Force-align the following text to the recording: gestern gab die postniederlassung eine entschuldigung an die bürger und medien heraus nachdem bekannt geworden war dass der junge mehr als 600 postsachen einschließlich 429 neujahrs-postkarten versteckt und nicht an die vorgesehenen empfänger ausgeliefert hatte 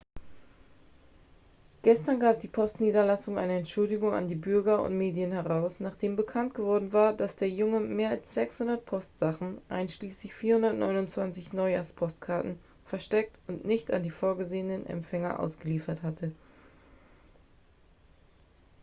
gestern 1.83 2.19
gab 2.19 2.39
die 2.39 2.47
postniederlassung 2.47 3.37
eine 3.37 3.55
entschuldigung 3.59 4.13
an 4.15 4.27
die 4.27 4.33
bürger 4.33 4.81
und 4.81 4.97
medien 4.97 5.31
heraus 5.31 5.79
nachdem 5.79 6.15
bekannt 6.15 6.55
geworden 6.55 6.91
war 6.91 7.13
dass 7.13 7.35
der 7.35 7.51
junge 7.51 7.79
mehr 7.81 8.09
als 8.09 8.33
600 8.33 8.83
postsachen 8.83 9.61
einschließlich 9.69 10.33
429 10.33 11.53
neujahrs-postkarten 11.53 12.57
versteckt 12.87 13.37
und 13.45 13.63
nicht 13.63 13.91
an 13.91 14.01
die 14.01 14.09
vorgesehenen 14.09 14.87
empfänger 14.87 15.39
ausgeliefert 15.39 16.01
hatte 16.01 16.31